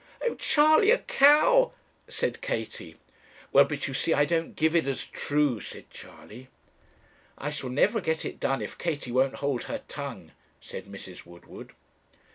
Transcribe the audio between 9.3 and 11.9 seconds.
hold her tongue,' said Mrs. Woodward.